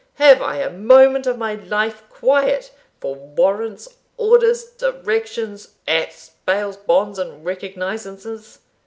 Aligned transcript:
Have 0.15 0.41
I 0.41 0.57
a 0.57 0.71
moment 0.71 1.27
of 1.27 1.37
my 1.37 1.53
life 1.53 2.01
quiet 2.09 2.71
for 2.99 3.13
warrants, 3.13 3.87
orders, 4.17 4.63
directions, 4.71 5.75
acts, 5.87 6.31
bails, 6.43 6.77
bonds, 6.77 7.19
and 7.19 7.45
recognisances? 7.45 8.57